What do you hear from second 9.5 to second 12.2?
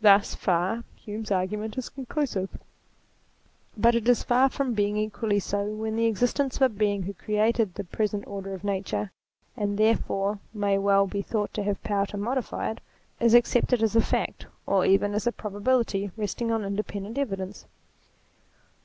and, therefore, may well be thought to have power to